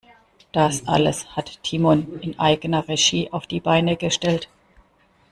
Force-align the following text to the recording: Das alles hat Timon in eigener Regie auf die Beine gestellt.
Das 0.51 0.87
alles 0.87 1.27
hat 1.35 1.61
Timon 1.61 2.19
in 2.21 2.39
eigener 2.39 2.87
Regie 2.87 3.31
auf 3.31 3.45
die 3.45 3.59
Beine 3.59 3.97
gestellt. 3.97 4.49